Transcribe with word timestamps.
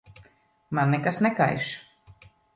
Man 0.79 0.95
nekas 0.95 1.21
nekaiš. 1.27 1.71